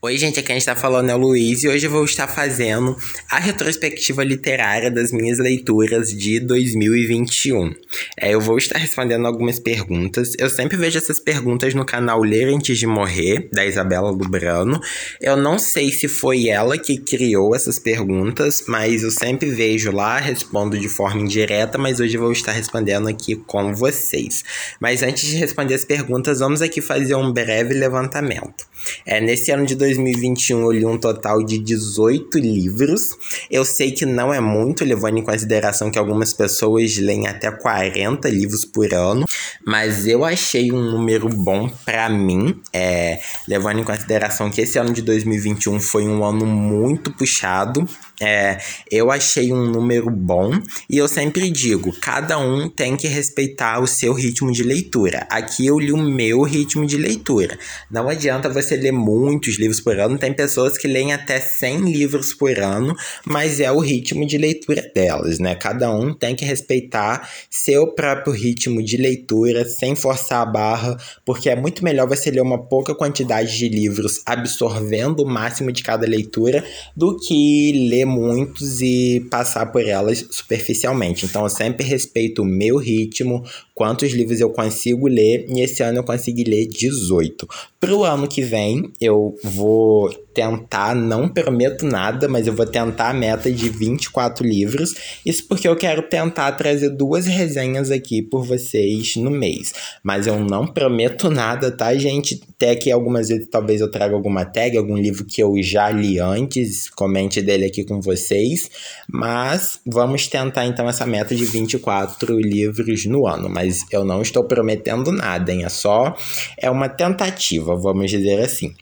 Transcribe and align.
Oi, 0.00 0.16
gente, 0.16 0.38
aqui 0.38 0.52
a 0.52 0.54
gente 0.54 0.64
tá 0.64 0.76
falando 0.76 1.10
é 1.10 1.14
o 1.16 1.18
Luiz 1.18 1.64
e 1.64 1.68
hoje 1.68 1.84
eu 1.84 1.90
vou 1.90 2.04
estar 2.04 2.28
fazendo 2.28 2.96
a 3.28 3.40
retrospectiva 3.40 4.22
literária 4.22 4.92
das 4.92 5.10
minhas 5.10 5.40
leituras 5.40 6.10
de 6.10 6.38
2021. 6.38 7.74
É, 8.16 8.32
eu 8.32 8.40
vou 8.40 8.56
estar 8.56 8.78
respondendo 8.78 9.26
algumas 9.26 9.58
perguntas. 9.58 10.34
Eu 10.38 10.48
sempre 10.48 10.76
vejo 10.76 10.96
essas 10.96 11.18
perguntas 11.18 11.74
no 11.74 11.84
canal 11.84 12.22
Ler 12.22 12.46
Antes 12.46 12.78
de 12.78 12.86
Morrer, 12.86 13.48
da 13.52 13.66
Isabela 13.66 14.08
Lubrano. 14.08 14.80
Eu 15.20 15.36
não 15.36 15.58
sei 15.58 15.90
se 15.90 16.06
foi 16.06 16.46
ela 16.46 16.78
que 16.78 16.96
criou 16.98 17.52
essas 17.52 17.80
perguntas, 17.80 18.62
mas 18.68 19.02
eu 19.02 19.10
sempre 19.10 19.50
vejo 19.50 19.90
lá, 19.90 20.20
respondo 20.20 20.78
de 20.78 20.88
forma 20.88 21.22
indireta, 21.22 21.76
mas 21.76 21.98
hoje 21.98 22.16
eu 22.16 22.20
vou 22.20 22.30
estar 22.30 22.52
respondendo 22.52 23.08
aqui 23.08 23.34
com 23.34 23.74
vocês. 23.74 24.44
Mas 24.78 25.02
antes 25.02 25.28
de 25.28 25.34
responder 25.34 25.74
as 25.74 25.84
perguntas, 25.84 26.38
vamos 26.38 26.62
aqui 26.62 26.80
fazer 26.80 27.16
um 27.16 27.32
breve 27.32 27.74
levantamento. 27.74 28.68
É, 29.04 29.20
nesse 29.20 29.50
ano 29.50 29.66
de 29.66 29.74
2021 29.88 30.60
eu 30.60 30.72
li 30.72 30.84
um 30.84 30.98
total 30.98 31.42
de 31.42 31.58
18 31.58 32.38
livros. 32.38 33.16
Eu 33.50 33.64
sei 33.64 33.90
que 33.92 34.04
não 34.04 34.32
é 34.32 34.40
muito, 34.40 34.84
levando 34.84 35.18
em 35.18 35.24
consideração 35.24 35.90
que 35.90 35.98
algumas 35.98 36.32
pessoas 36.32 36.96
leem 36.98 37.26
até 37.26 37.50
40 37.50 38.28
livros 38.28 38.64
por 38.64 38.92
ano, 38.92 39.24
mas 39.64 40.06
eu 40.06 40.24
achei 40.24 40.70
um 40.70 40.82
número 40.82 41.28
bom 41.28 41.70
para 41.84 42.08
mim, 42.08 42.60
é, 42.72 43.20
levando 43.46 43.80
em 43.80 43.84
consideração 43.84 44.50
que 44.50 44.60
esse 44.60 44.78
ano 44.78 44.92
de 44.92 45.02
2021 45.02 45.80
foi 45.80 46.06
um 46.06 46.24
ano 46.24 46.44
muito 46.44 47.10
puxado. 47.12 47.88
É, 48.20 48.58
eu 48.90 49.10
achei 49.10 49.52
um 49.52 49.66
número 49.66 50.10
bom 50.10 50.50
e 50.90 50.98
eu 50.98 51.06
sempre 51.06 51.50
digo: 51.50 51.92
cada 52.00 52.38
um 52.38 52.68
tem 52.68 52.96
que 52.96 53.06
respeitar 53.06 53.80
o 53.80 53.86
seu 53.86 54.12
ritmo 54.12 54.50
de 54.52 54.62
leitura. 54.62 55.26
Aqui 55.30 55.66
eu 55.66 55.78
li 55.78 55.92
o 55.92 55.96
meu 55.96 56.42
ritmo 56.42 56.84
de 56.84 56.96
leitura. 56.96 57.58
Não 57.90 58.08
adianta 58.08 58.48
você 58.48 58.76
ler 58.76 58.92
muitos 58.92 59.58
livros 59.58 59.80
por 59.80 59.98
ano, 59.98 60.18
tem 60.18 60.32
pessoas 60.32 60.76
que 60.76 60.88
leem 60.88 61.12
até 61.12 61.38
100 61.40 61.90
livros 61.90 62.34
por 62.34 62.58
ano, 62.58 62.96
mas 63.24 63.60
é 63.60 63.70
o 63.70 63.78
ritmo 63.78 64.26
de 64.26 64.36
leitura 64.36 64.90
delas, 64.94 65.38
né? 65.38 65.54
Cada 65.54 65.90
um 65.92 66.12
tem 66.12 66.34
que 66.34 66.44
respeitar 66.44 67.28
seu 67.48 67.94
próprio 67.94 68.32
ritmo 68.32 68.82
de 68.82 68.96
leitura 68.96 69.64
sem 69.64 69.94
forçar 69.94 70.42
a 70.42 70.46
barra, 70.46 70.96
porque 71.24 71.48
é 71.48 71.56
muito 71.56 71.84
melhor 71.84 72.08
você 72.08 72.30
ler 72.30 72.42
uma 72.42 72.58
pouca 72.58 72.94
quantidade 72.94 73.56
de 73.56 73.68
livros 73.68 74.22
absorvendo 74.26 75.20
o 75.22 75.28
máximo 75.28 75.70
de 75.70 75.82
cada 75.82 76.06
leitura 76.06 76.64
do 76.96 77.16
que 77.16 77.88
ler 77.88 78.07
muitos 78.08 78.80
e 78.80 79.26
passar 79.30 79.66
por 79.66 79.86
elas 79.86 80.26
superficialmente. 80.30 81.26
Então 81.26 81.42
eu 81.42 81.48
sempre 81.48 81.86
respeito 81.86 82.42
o 82.42 82.46
meu 82.46 82.78
ritmo, 82.78 83.44
quantos 83.74 84.12
livros 84.12 84.40
eu 84.40 84.50
consigo 84.50 85.06
ler, 85.06 85.46
e 85.48 85.60
esse 85.60 85.82
ano 85.84 85.98
eu 85.98 86.04
consegui 86.04 86.42
ler 86.42 86.66
18. 86.66 87.46
Pro 87.78 88.02
ano 88.02 88.26
que 88.26 88.42
vem, 88.42 88.90
eu 89.00 89.36
vou 89.44 90.10
tentar, 90.34 90.94
não 90.94 91.28
prometo 91.28 91.84
nada, 91.84 92.28
mas 92.28 92.46
eu 92.46 92.52
vou 92.52 92.64
tentar 92.64 93.10
a 93.10 93.12
meta 93.12 93.50
de 93.50 93.68
24 93.68 94.46
livros. 94.46 94.94
Isso 95.26 95.46
porque 95.48 95.66
eu 95.66 95.74
quero 95.74 96.02
tentar 96.02 96.52
trazer 96.52 96.90
duas 96.90 97.26
resenhas 97.26 97.90
aqui 97.90 98.22
por 98.22 98.44
vocês 98.44 99.16
no 99.16 99.30
mês. 99.30 99.72
Mas 100.02 100.28
eu 100.28 100.38
não 100.38 100.64
prometo 100.64 101.28
nada, 101.28 101.72
tá, 101.72 101.92
gente? 101.96 102.40
Até 102.54 102.76
que 102.76 102.90
algumas 102.90 103.28
vezes 103.28 103.48
talvez 103.50 103.80
eu 103.80 103.90
traga 103.90 104.14
alguma 104.14 104.44
tag, 104.44 104.76
algum 104.76 104.96
livro 104.96 105.24
que 105.24 105.42
eu 105.42 105.54
já 105.60 105.90
li 105.90 106.20
antes, 106.20 106.88
comente 106.90 107.42
dele 107.42 107.66
aqui 107.66 107.84
com 107.84 107.97
vocês. 108.00 108.70
Mas 109.10 109.80
vamos 109.86 110.26
tentar 110.26 110.66
então 110.66 110.88
essa 110.88 111.06
meta 111.06 111.34
de 111.34 111.44
24 111.44 112.38
livros 112.38 113.06
no 113.06 113.26
ano. 113.26 113.48
Mas 113.48 113.84
eu 113.90 114.04
não 114.04 114.22
estou 114.22 114.44
prometendo 114.44 115.12
nada, 115.12 115.52
hein? 115.52 115.64
É 115.64 115.68
só 115.68 116.16
é 116.56 116.70
uma 116.70 116.88
tentativa, 116.88 117.74
vamos 117.76 118.10
dizer 118.10 118.40
assim. 118.40 118.74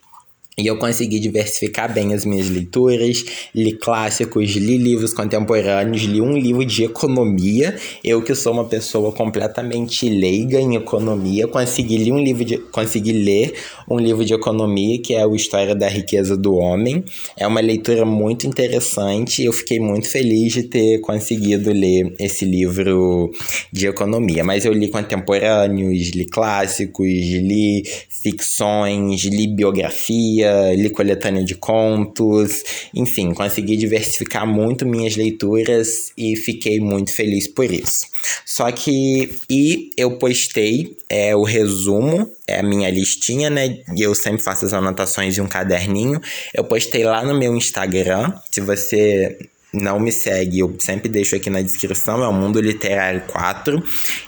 E 0.58 0.66
eu 0.68 0.78
consegui 0.78 1.20
diversificar 1.20 1.92
bem 1.92 2.14
as 2.14 2.24
minhas 2.24 2.48
leituras, 2.48 3.22
li 3.54 3.72
clássicos, 3.72 4.52
li 4.52 4.78
livros 4.78 5.12
contemporâneos, 5.12 6.04
li 6.04 6.18
um 6.18 6.32
livro 6.32 6.64
de 6.64 6.82
economia. 6.82 7.76
Eu 8.02 8.22
que 8.22 8.34
sou 8.34 8.54
uma 8.54 8.64
pessoa 8.64 9.12
completamente 9.12 10.08
leiga 10.08 10.58
em 10.58 10.74
economia, 10.76 11.46
consegui 11.46 11.98
ler 11.98 12.12
um 12.12 12.24
livro 12.24 12.42
de, 12.42 12.56
consegui 12.56 13.12
ler 13.12 13.52
um 13.86 13.98
livro 13.98 14.24
de 14.24 14.32
economia 14.32 14.98
que 14.98 15.12
é 15.12 15.26
o 15.26 15.34
História 15.34 15.74
da 15.74 15.88
Riqueza 15.88 16.34
do 16.34 16.54
Homem. 16.54 17.04
É 17.36 17.46
uma 17.46 17.60
leitura 17.60 18.06
muito 18.06 18.46
interessante. 18.46 19.44
Eu 19.44 19.52
fiquei 19.52 19.78
muito 19.78 20.08
feliz 20.08 20.54
de 20.54 20.62
ter 20.62 21.00
conseguido 21.02 21.70
ler 21.70 22.14
esse 22.18 22.46
livro 22.46 23.30
de 23.70 23.88
economia. 23.88 24.42
Mas 24.42 24.64
eu 24.64 24.72
li 24.72 24.88
contemporâneos, 24.88 26.12
li 26.12 26.24
clássicos, 26.24 27.06
li 27.06 27.84
ficções, 28.08 29.22
li 29.24 29.48
biografia 29.48 30.45
li 30.74 30.90
coletânea 30.90 31.44
de 31.44 31.54
contos, 31.54 32.62
enfim, 32.94 33.32
consegui 33.32 33.76
diversificar 33.76 34.46
muito 34.46 34.86
minhas 34.86 35.16
leituras 35.16 36.12
e 36.16 36.36
fiquei 36.36 36.80
muito 36.80 37.12
feliz 37.12 37.46
por 37.46 37.70
isso. 37.70 38.06
Só 38.44 38.70
que, 38.72 39.34
e 39.50 39.90
eu 39.96 40.18
postei 40.18 40.96
é, 41.08 41.34
o 41.36 41.42
resumo, 41.42 42.30
é 42.46 42.60
a 42.60 42.62
minha 42.62 42.90
listinha, 42.90 43.50
né? 43.50 43.78
E 43.96 44.02
eu 44.02 44.14
sempre 44.14 44.42
faço 44.42 44.64
as 44.64 44.72
anotações 44.72 45.38
em 45.38 45.40
um 45.40 45.48
caderninho. 45.48 46.20
Eu 46.54 46.64
postei 46.64 47.04
lá 47.04 47.24
no 47.24 47.38
meu 47.38 47.56
Instagram. 47.56 48.32
Se 48.50 48.60
você 48.60 49.38
não 49.76 50.00
me 50.00 50.10
segue, 50.10 50.60
eu 50.60 50.74
sempre 50.78 51.08
deixo 51.08 51.36
aqui 51.36 51.50
na 51.50 51.60
descrição, 51.60 52.22
é 52.22 52.28
o 52.28 52.32
Mundo 52.32 52.60
Literário 52.60 53.22
4. 53.28 53.82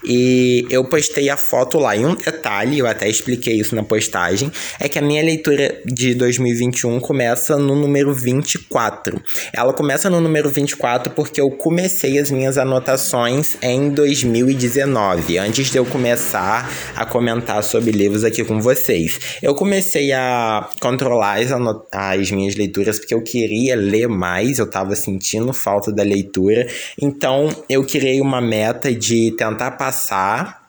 E 0.04 0.66
eu 0.70 0.84
postei 0.84 1.28
a 1.28 1.36
foto 1.36 1.78
lá. 1.78 1.97
E 1.97 2.04
um 2.04 2.14
detalhe, 2.14 2.78
eu 2.78 2.86
até 2.86 3.09
expliquei 3.09 3.59
isso 3.59 3.75
na 3.75 3.82
postagem, 3.82 4.50
é 4.78 4.88
que 4.88 4.98
a 4.98 5.03
minha 5.03 5.22
leitura 5.22 5.81
de 5.84 6.14
2021 6.14 7.00
começa 7.00 7.56
no 7.56 7.75
número 7.75 8.12
24. 8.12 9.20
Ela 9.53 9.72
começa 9.72 10.10
no 10.10 10.20
número 10.20 10.48
24 10.48 11.12
porque 11.12 11.41
eu 11.41 11.50
comecei 11.50 12.19
as 12.19 12.30
minhas 12.30 12.59
anotações 12.59 13.56
em 13.62 13.91
2019, 13.91 15.38
antes 15.38 15.70
de 15.70 15.78
eu 15.78 15.84
começar 15.84 16.70
a 16.94 17.06
comentar 17.06 17.62
sobre 17.62 17.91
livros 17.91 18.25
aqui 18.25 18.44
com 18.44 18.60
vocês. 18.60 19.19
Eu 19.42 19.54
comecei 19.54 20.12
a 20.12 20.69
controlar 20.80 21.41
as, 21.41 21.50
as 21.92 22.30
minhas 22.30 22.54
leituras 22.54 22.98
porque 22.98 23.15
eu 23.15 23.22
queria 23.22 23.76
ler 23.76 24.09
mais, 24.09 24.59
eu 24.59 24.69
tava 24.69 24.94
sentindo 24.94 25.38
sentindo 25.38 25.53
falta 25.53 25.93
da 25.93 26.03
leitura. 26.03 26.66
Então 27.00 27.49
eu 27.69 27.84
criei 27.84 28.21
uma 28.21 28.41
meta 28.41 28.93
de 28.93 29.31
tentar 29.32 29.72
passar 29.72 30.67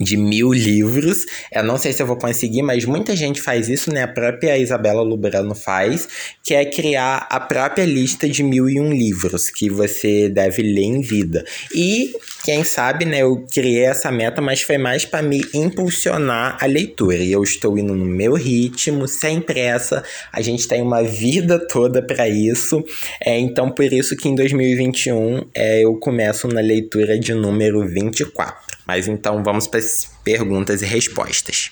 de 0.00 0.16
mil 0.16 0.52
livros. 0.52 1.24
Eu 1.52 1.62
não 1.62 1.78
sei 1.78 1.92
se 1.92 2.02
eu 2.02 2.06
vou 2.06 2.16
conseguir, 2.16 2.62
mas 2.62 2.84
muita 2.84 3.14
gente 3.14 3.40
faz 3.40 3.68
isso, 3.68 3.92
né? 3.92 4.02
A 4.02 4.08
própria 4.08 4.58
Isabela 4.58 5.02
Lubrano 5.02 5.54
faz, 5.54 6.08
que 6.42 6.54
é 6.54 6.64
criar 6.64 7.26
a 7.30 7.38
própria 7.40 7.84
lista 7.84 8.28
de 8.28 8.42
mil 8.42 8.68
e 8.68 8.80
um 8.80 8.92
livros 8.92 9.50
que 9.50 9.70
você 9.70 10.28
deve 10.28 10.62
ler 10.62 10.82
em 10.82 11.00
vida. 11.00 11.44
E 11.74 12.12
quem 12.44 12.64
sabe, 12.64 13.04
né? 13.04 13.22
Eu 13.22 13.46
criei 13.52 13.84
essa 13.84 14.10
meta, 14.10 14.40
mas 14.40 14.62
foi 14.62 14.78
mais 14.78 15.04
para 15.04 15.22
me 15.22 15.44
impulsionar 15.54 16.58
a 16.60 16.66
leitura. 16.66 17.16
E 17.16 17.32
eu 17.32 17.42
estou 17.42 17.78
indo 17.78 17.94
no 17.94 18.04
meu 18.04 18.34
ritmo, 18.34 19.06
sem 19.06 19.40
pressa. 19.40 20.02
A 20.32 20.42
gente 20.42 20.66
tem 20.66 20.82
uma 20.82 21.02
vida 21.02 21.58
toda 21.58 22.02
para 22.02 22.28
isso. 22.28 22.84
É, 23.24 23.38
então, 23.38 23.70
por 23.70 23.92
isso 23.92 24.16
que 24.16 24.28
em 24.28 24.34
2021 24.34 25.46
é, 25.54 25.84
eu 25.84 25.94
começo 25.96 26.48
na 26.48 26.60
leitura 26.60 27.18
de 27.18 27.32
número 27.32 27.86
24. 27.86 28.74
Mas 28.86 29.08
então 29.08 29.42
vamos 29.42 29.66
para 29.66 29.80
as 29.80 30.10
perguntas 30.24 30.82
e 30.82 30.86
respostas. 30.86 31.70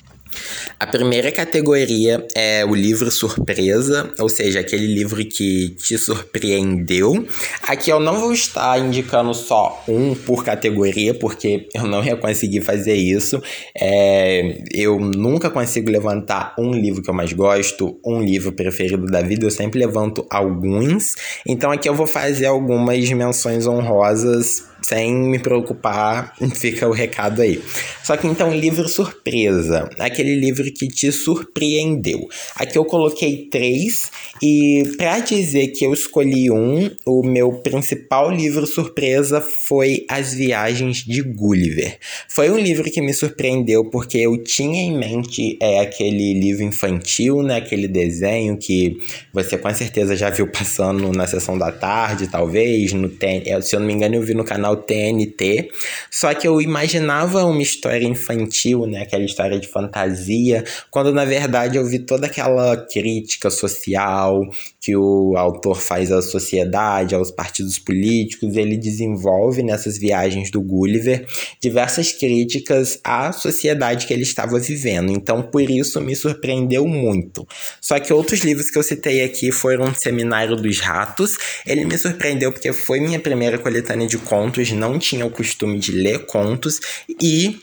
A 0.78 0.86
primeira 0.86 1.30
categoria 1.30 2.26
é 2.34 2.64
o 2.64 2.74
livro 2.74 3.10
surpresa, 3.10 4.10
ou 4.18 4.28
seja, 4.28 4.60
aquele 4.60 4.86
livro 4.86 5.24
que 5.24 5.70
te 5.70 5.96
surpreendeu. 5.96 7.26
Aqui 7.62 7.90
eu 7.90 8.00
não 8.00 8.18
vou 8.18 8.32
estar 8.32 8.78
indicando 8.78 9.32
só 9.34 9.82
um 9.86 10.14
por 10.14 10.44
categoria, 10.44 11.14
porque 11.14 11.68
eu 11.74 11.84
não 11.86 12.02
ia 12.02 12.16
conseguir 12.16 12.62
fazer 12.62 12.94
isso. 12.94 13.40
É, 13.78 14.64
eu 14.72 14.98
nunca 14.98 15.50
consigo 15.50 15.90
levantar 15.90 16.54
um 16.58 16.72
livro 16.72 17.02
que 17.02 17.10
eu 17.10 17.14
mais 17.14 17.32
gosto, 17.32 18.00
um 18.04 18.20
livro 18.20 18.52
preferido 18.52 19.06
da 19.06 19.22
vida, 19.22 19.46
eu 19.46 19.50
sempre 19.50 19.78
levanto 19.78 20.26
alguns. 20.30 21.14
Então 21.46 21.70
aqui 21.70 21.88
eu 21.88 21.94
vou 21.94 22.06
fazer 22.06 22.46
algumas 22.46 23.08
menções 23.10 23.66
honrosas 23.66 24.71
sem 24.82 25.14
me 25.14 25.38
preocupar, 25.38 26.34
fica 26.54 26.88
o 26.88 26.92
recado 26.92 27.42
aí. 27.42 27.62
Só 28.02 28.16
que 28.16 28.26
então, 28.26 28.54
livro 28.54 28.88
surpresa, 28.88 29.88
aquele 29.98 30.34
livro 30.34 30.64
que 30.72 30.88
te 30.88 31.10
surpreendeu. 31.12 32.28
Aqui 32.56 32.76
eu 32.76 32.84
coloquei 32.84 33.48
três, 33.50 34.10
e 34.42 34.82
para 34.96 35.20
dizer 35.20 35.68
que 35.68 35.84
eu 35.84 35.92
escolhi 35.92 36.50
um, 36.50 36.90
o 37.06 37.22
meu 37.22 37.52
principal 37.60 38.30
livro 38.30 38.66
surpresa 38.66 39.40
foi 39.40 40.04
As 40.08 40.34
Viagens 40.34 40.98
de 40.98 41.22
Gulliver. 41.22 41.98
Foi 42.28 42.50
um 42.50 42.58
livro 42.58 42.90
que 42.90 43.00
me 43.00 43.14
surpreendeu 43.14 43.84
porque 43.84 44.18
eu 44.18 44.36
tinha 44.42 44.82
em 44.82 44.96
mente 44.96 45.56
é, 45.60 45.80
aquele 45.80 46.34
livro 46.34 46.64
infantil, 46.64 47.42
né, 47.42 47.56
aquele 47.56 47.86
desenho 47.86 48.56
que 48.56 48.98
você 49.32 49.56
com 49.56 49.72
certeza 49.72 50.16
já 50.16 50.30
viu 50.30 50.46
passando 50.50 51.12
na 51.12 51.26
sessão 51.26 51.56
da 51.56 51.70
tarde, 51.70 52.28
talvez, 52.28 52.92
no 52.92 53.08
ten... 53.08 53.42
É, 53.46 53.60
se 53.60 53.76
eu 53.76 53.80
não 53.80 53.86
me 53.86 53.92
engano, 53.92 54.14
eu 54.14 54.22
vi 54.22 54.34
no 54.34 54.44
canal 54.44 54.71
canal 54.72 54.76
TNT. 54.76 55.70
Só 56.10 56.32
que 56.34 56.46
eu 56.46 56.60
imaginava 56.60 57.44
uma 57.44 57.62
história 57.62 58.06
infantil, 58.06 58.86
né? 58.86 59.02
Aquela 59.02 59.24
história 59.24 59.58
de 59.58 59.68
fantasia, 59.68 60.64
quando 60.90 61.12
na 61.12 61.24
verdade 61.24 61.76
eu 61.76 61.86
vi 61.86 61.98
toda 61.98 62.26
aquela 62.26 62.76
crítica 62.76 63.50
social 63.50 64.42
que 64.80 64.96
o 64.96 65.36
autor 65.36 65.80
faz 65.80 66.10
à 66.10 66.20
sociedade, 66.20 67.14
aos 67.14 67.30
partidos 67.30 67.78
políticos. 67.78 68.56
Ele 68.56 68.76
desenvolve 68.76 69.62
nessas 69.62 69.98
viagens 69.98 70.50
do 70.50 70.60
Gulliver 70.60 71.26
diversas 71.60 72.12
críticas 72.12 72.98
à 73.04 73.32
sociedade 73.32 74.06
que 74.06 74.12
ele 74.12 74.22
estava 74.22 74.58
vivendo. 74.58 75.12
Então, 75.12 75.42
por 75.42 75.62
isso 75.62 76.00
me 76.00 76.16
surpreendeu 76.16 76.86
muito. 76.86 77.46
Só 77.80 77.98
que 77.98 78.12
outros 78.12 78.40
livros 78.40 78.70
que 78.70 78.78
eu 78.78 78.82
citei 78.82 79.22
aqui 79.22 79.52
foram 79.52 79.94
Seminário 79.94 80.56
dos 80.56 80.80
Ratos. 80.80 81.36
Ele 81.66 81.84
me 81.84 81.96
surpreendeu 81.96 82.52
porque 82.52 82.72
foi 82.72 83.00
minha 83.00 83.20
primeira 83.20 83.58
coletânea 83.58 84.06
de 84.06 84.18
contos, 84.18 84.61
não 84.70 84.98
tinha 84.98 85.26
o 85.26 85.30
costume 85.30 85.78
de 85.78 85.92
ler 85.92 86.26
contos 86.26 86.80
e 87.20 87.60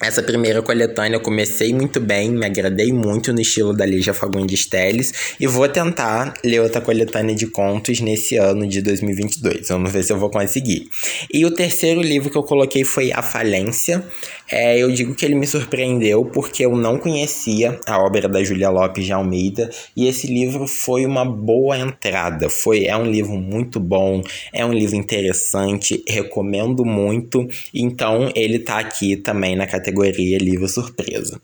essa 0.00 0.22
primeira 0.22 0.60
coletânea 0.60 1.16
eu 1.16 1.20
comecei 1.20 1.72
muito 1.72 2.00
bem, 2.00 2.30
me 2.30 2.44
agradei 2.44 2.92
muito 2.92 3.32
no 3.32 3.40
estilo 3.40 3.72
da 3.72 3.86
Lígia 3.86 4.12
Fagundes 4.12 4.66
Telles 4.66 5.34
e 5.38 5.46
vou 5.46 5.68
tentar 5.68 6.34
ler 6.44 6.60
outra 6.60 6.80
coletânea 6.80 7.34
de 7.34 7.46
contos 7.46 8.00
nesse 8.00 8.36
ano 8.36 8.66
de 8.66 8.82
2022. 8.82 9.68
Vamos 9.68 9.92
ver 9.92 10.02
se 10.02 10.12
eu 10.12 10.18
vou 10.18 10.30
conseguir. 10.30 10.88
E 11.32 11.44
o 11.44 11.50
terceiro 11.50 12.02
livro 12.02 12.28
que 12.28 12.36
eu 12.36 12.42
coloquei 12.42 12.84
foi 12.84 13.12
A 13.12 13.22
Falência. 13.22 14.04
É, 14.50 14.78
eu 14.78 14.90
digo 14.90 15.14
que 15.14 15.24
ele 15.24 15.34
me 15.34 15.46
surpreendeu 15.46 16.24
porque 16.24 16.66
eu 16.66 16.76
não 16.76 16.98
conhecia 16.98 17.78
a 17.86 17.98
obra 17.98 18.28
da 18.28 18.42
Julia 18.44 18.68
Lopes 18.68 19.06
de 19.06 19.12
Almeida 19.12 19.70
e 19.96 20.06
esse 20.06 20.26
livro 20.26 20.66
foi 20.66 21.06
uma 21.06 21.24
boa 21.24 21.78
entrada. 21.78 22.50
Foi, 22.50 22.84
é 22.84 22.96
um 22.96 23.10
livro 23.10 23.32
muito 23.32 23.80
bom, 23.80 24.22
é 24.52 24.66
um 24.66 24.72
livro 24.72 24.96
interessante, 24.96 26.04
recomendo 26.06 26.84
muito. 26.84 27.46
Então 27.72 28.30
ele 28.34 28.58
tá 28.58 28.78
aqui 28.78 29.16
também 29.16 29.56
na 29.56 29.66
categoria 29.66 29.83
categoria 29.84 30.38
livro 30.38 30.66
surpresa. 30.66 31.38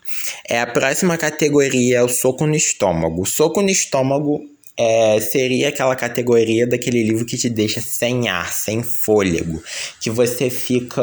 É 0.48 0.60
a 0.60 0.66
próxima 0.66 1.16
categoria 1.18 1.98
é 1.98 2.02
o 2.02 2.08
soco 2.08 2.46
no 2.46 2.54
estômago. 2.54 3.26
Soco 3.26 3.60
no 3.60 3.68
estômago 3.68 4.40
é, 4.76 5.20
seria 5.20 5.68
aquela 5.68 5.94
categoria 5.94 6.66
daquele 6.66 7.02
livro 7.02 7.26
que 7.26 7.36
te 7.36 7.50
deixa 7.50 7.80
sem 7.80 8.28
ar, 8.28 8.50
sem 8.50 8.82
fôlego, 8.82 9.62
que 10.00 10.08
você 10.08 10.48
fica 10.48 11.02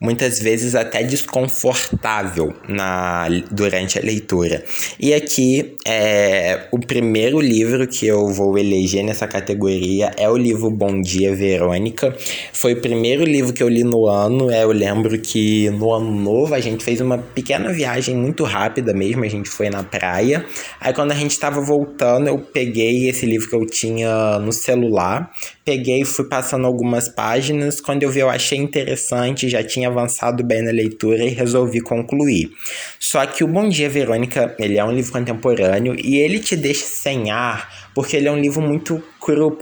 muitas 0.00 0.38
vezes 0.38 0.74
até 0.74 1.02
desconfortável 1.02 2.54
na, 2.68 3.26
durante 3.50 3.98
a 3.98 4.02
leitura. 4.02 4.62
E 4.98 5.14
aqui, 5.14 5.76
é, 5.86 6.66
o 6.70 6.78
primeiro 6.78 7.40
livro 7.40 7.86
que 7.86 8.06
eu 8.06 8.28
vou 8.28 8.58
eleger 8.58 9.04
nessa 9.04 9.26
categoria 9.26 10.10
é 10.16 10.28
o 10.28 10.36
livro 10.36 10.70
Bom 10.70 11.00
Dia, 11.00 11.34
Verônica. 11.34 12.14
Foi 12.52 12.74
o 12.74 12.80
primeiro 12.80 13.24
livro 13.24 13.52
que 13.52 13.62
eu 13.62 13.68
li 13.68 13.84
no 13.84 14.06
ano. 14.06 14.50
É, 14.50 14.64
eu 14.64 14.72
lembro 14.72 15.18
que 15.18 15.70
no 15.70 15.92
ano 15.92 16.10
novo 16.10 16.54
a 16.54 16.60
gente 16.60 16.84
fez 16.84 17.00
uma 17.00 17.16
pequena 17.16 17.72
viagem 17.72 18.14
muito 18.14 18.44
rápida 18.44 18.92
mesmo. 18.92 19.24
A 19.24 19.28
gente 19.28 19.48
foi 19.48 19.70
na 19.70 19.82
praia. 19.82 20.44
Aí, 20.80 20.92
quando 20.92 21.12
a 21.12 21.14
gente 21.14 21.30
estava 21.30 21.60
voltando, 21.60 22.26
eu 22.26 22.38
peguei 22.38 23.08
esse 23.08 23.24
livro 23.24 23.48
que 23.48 23.56
eu 23.56 23.64
tinha 23.64 24.38
no 24.38 24.52
celular. 24.52 25.30
Peguei 25.64 26.02
e 26.02 26.04
fui 26.04 26.26
passando 26.26 26.66
algumas 26.66 27.08
páginas. 27.08 27.80
Quando 27.80 28.02
eu 28.02 28.10
vi, 28.10 28.20
eu 28.20 28.28
achei 28.28 28.58
interessante, 28.58 29.48
já 29.48 29.62
tinha 29.62 29.93
avançado 29.94 30.44
bem 30.44 30.62
na 30.62 30.70
leitura 30.70 31.24
e 31.24 31.28
resolvi 31.28 31.80
concluir. 31.80 32.50
Só 32.98 33.24
que 33.26 33.44
o 33.44 33.48
Bom 33.48 33.68
Dia 33.68 33.88
Verônica, 33.88 34.54
ele 34.58 34.78
é 34.78 34.84
um 34.84 34.92
livro 34.92 35.12
contemporâneo 35.12 35.94
e 35.98 36.16
ele 36.16 36.38
te 36.40 36.56
deixa 36.56 36.84
sem 36.84 37.30
ar, 37.30 37.88
porque 37.94 38.16
ele 38.16 38.28
é 38.28 38.32
um 38.32 38.38
livro 38.38 38.60
muito 38.60 39.02
cru 39.20 39.56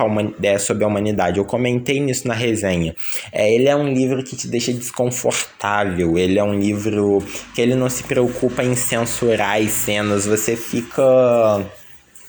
sobre 0.58 0.84
a 0.84 0.87
humanidade. 0.87 1.38
Eu 1.38 1.44
comentei 1.44 2.00
nisso 2.00 2.26
na 2.26 2.34
resenha. 2.34 2.94
É, 3.31 3.52
ele 3.52 3.69
é 3.69 3.76
um 3.76 3.93
livro 3.93 4.25
que 4.25 4.34
te 4.34 4.49
deixa 4.49 4.73
desconfortável. 4.73 6.19
Ele 6.19 6.38
é 6.38 6.43
um 6.43 6.58
livro 6.58 7.23
que 7.55 7.61
ele 7.61 7.75
não 7.75 7.88
se 7.88 8.02
preocupa 8.05 8.64
em 8.64 8.75
censurar 8.75 9.61
as 9.61 9.70
cenas. 9.70 10.26
Você 10.26 10.56
fica 10.56 11.02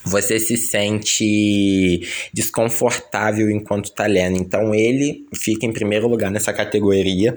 você 0.04 0.38
se 0.38 0.56
sente 0.56 2.00
desconfortável 2.32 3.50
enquanto 3.50 3.92
tá 3.92 4.06
lendo. 4.06 4.36
Então 4.36 4.74
ele 4.74 5.26
fica 5.34 5.66
em 5.66 5.72
primeiro 5.72 6.06
lugar 6.06 6.30
nessa 6.30 6.52
categoria. 6.52 7.34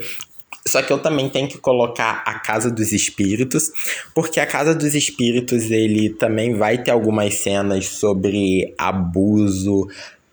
Só 0.67 0.81
que 0.81 0.91
eu 0.91 0.99
também 0.99 1.29
tenho 1.29 1.47
que 1.47 1.57
colocar 1.57 2.23
a 2.25 2.39
Casa 2.39 2.69
dos 2.69 2.91
Espíritos, 2.91 3.71
porque 4.13 4.39
a 4.39 4.45
Casa 4.45 4.75
dos 4.75 4.93
Espíritos 4.95 5.71
ele 5.71 6.09
também 6.09 6.53
vai 6.53 6.81
ter 6.81 6.91
algumas 6.91 7.35
cenas 7.35 7.87
sobre 7.87 8.73
abuso, 8.77 9.87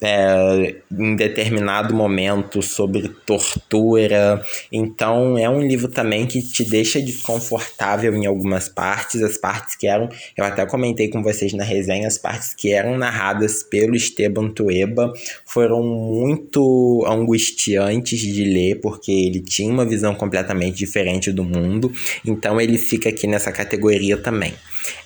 é, 0.05 0.77
em 0.93 1.17
determinado 1.17 1.95
momento 1.95 2.61
sobre 2.61 3.09
tortura. 3.09 4.45
Então 4.71 5.39
é 5.39 5.49
um 5.49 5.63
livro 5.63 5.89
também 5.89 6.27
que 6.27 6.43
te 6.43 6.63
deixa 6.63 7.01
desconfortável 7.01 8.15
em 8.15 8.27
algumas 8.27 8.69
partes. 8.69 9.23
As 9.23 9.39
partes 9.39 9.75
que 9.75 9.87
eram, 9.87 10.11
eu 10.37 10.45
até 10.45 10.67
comentei 10.67 11.09
com 11.09 11.23
vocês 11.23 11.55
na 11.55 11.65
resenha, 11.65 12.07
as 12.07 12.19
partes 12.19 12.53
que 12.55 12.71
eram 12.71 12.99
narradas 12.99 13.63
pelo 13.63 13.97
Esteban 13.97 14.51
Tueba 14.51 15.11
foram 15.47 15.83
muito 15.83 17.05
angustiantes 17.09 18.21
de 18.21 18.45
ler, 18.45 18.81
porque 18.81 19.11
ele 19.11 19.41
tinha 19.41 19.73
uma 19.73 19.87
visão 19.87 20.15
completamente 20.15 20.77
diferente 20.77 21.33
do 21.33 21.43
mundo. 21.43 21.91
Então 22.27 22.61
ele 22.61 22.77
fica 22.77 23.09
aqui 23.09 23.27
nessa 23.27 23.51
categoria 23.51 24.19
também. 24.19 24.53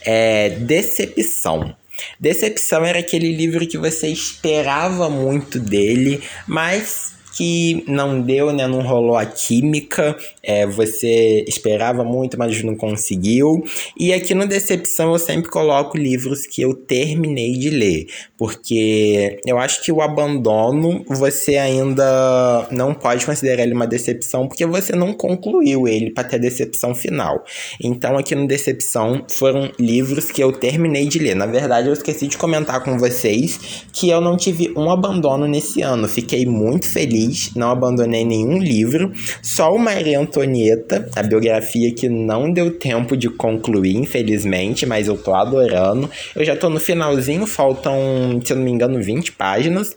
É, 0.05 0.51
decepção. 0.51 1.75
Decepção 2.19 2.85
era 2.85 2.99
aquele 2.99 3.33
livro 3.33 3.67
que 3.67 3.79
você 3.79 4.09
esperava 4.09 5.09
muito 5.09 5.59
dele, 5.59 6.23
mas 6.47 7.18
que 7.39 7.85
não 7.87 8.21
deu, 8.21 8.53
né? 8.53 8.67
Não 8.67 8.81
rolou 8.81 9.17
a 9.17 9.25
química. 9.25 10.17
É, 10.43 10.67
você 10.67 11.45
esperava 11.47 12.03
muito, 12.03 12.37
mas 12.37 12.65
não 12.65 12.75
conseguiu. 12.75 13.63
E 13.97 14.13
aqui 14.13 14.35
no 14.35 14.45
Decepção 14.45 15.13
eu 15.13 15.19
sempre 15.21 15.49
coloco 15.49 15.97
livros 15.97 16.45
que 16.45 16.61
eu 16.61 16.75
terminei 16.75 17.53
de 17.53 17.71
ler, 17.71 18.07
porque 18.37 19.39
eu 19.47 19.57
acho 19.57 19.85
que 19.85 19.93
o 19.93 20.03
abandono 20.03 21.05
você 21.09 21.57
ainda 21.57 22.67
não 22.73 22.93
pode 22.93 23.25
considerar 23.25 23.63
ele 23.63 23.75
uma 23.75 23.87
decepção, 23.87 24.49
porque 24.49 24.67
você 24.67 24.97
não 24.97 25.13
concluiu 25.13 25.87
ele 25.87 26.11
para 26.11 26.25
ter 26.25 26.41
decepção 26.41 26.93
final. 26.93 27.45
Então 27.81 28.19
aqui 28.19 28.35
no 28.35 28.49
Decepção 28.49 29.25
foram 29.29 29.71
livros 29.79 30.33
que 30.33 30.43
eu 30.43 30.51
terminei 30.51 31.07
de 31.07 31.21
ler. 31.21 31.37
Na 31.37 31.47
verdade, 31.47 31.87
eu 31.87 31.93
esqueci 31.93 32.27
de 32.27 32.37
comentar 32.37 32.83
com 32.83 32.99
vocês 32.99 33.85
que 33.93 34.09
eu 34.09 34.21
não 34.21 34.37
tive 34.37 34.73
um 34.77 34.91
abandono 34.91 35.47
nesse 35.47 35.83
ano. 35.83 36.09
Fiquei 36.09 36.45
muito 36.45 36.89
feliz 36.89 37.28
não 37.57 37.71
abandonei 37.71 38.25
nenhum 38.25 38.59
livro, 38.59 39.13
só 39.43 39.75
o 39.75 39.79
Maria 39.79 40.21
Antonieta, 40.21 41.09
a 41.15 41.23
biografia 41.23 41.93
que 41.93 42.09
não 42.09 42.53
deu 42.53 42.79
tempo 42.79 43.17
de 43.17 43.29
concluir, 43.29 43.97
infelizmente, 43.97 44.87
mas 44.87 45.09
eu 45.09 45.17
tô 45.17 45.35
adorando. 45.35 46.11
Eu 46.35 46.45
já 46.45 46.57
tô 46.57 46.69
no 46.69 46.81
finalzinho, 46.81 47.47
faltam, 47.47 48.41
se 48.45 48.53
eu 48.53 48.57
não 48.57 48.65
me 48.65 48.71
engano, 48.71 49.03
20 49.03 49.33
páginas. 49.33 49.97